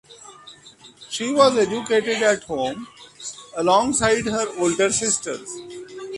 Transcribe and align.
She 1.11 1.31
was 1.31 1.55
educated 1.55 2.23
at 2.23 2.41
home 2.45 2.87
alongside 3.55 4.25
her 4.25 4.47
older 4.57 4.91
sisters. 4.91 5.55